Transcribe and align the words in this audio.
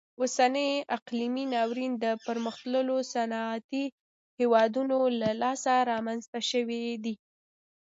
اوسنی 0.21 0.69
اقلیمي 0.97 1.45
ناورین 1.53 1.93
د 2.03 2.05
پرمختللو 2.25 2.97
صنعتي 3.13 3.83
هیوادونو 4.39 4.97
له 5.19 5.29
لاسه 5.41 5.73
رامنځته 5.91 6.39
شوی 6.51 6.85
دی. 7.03 7.15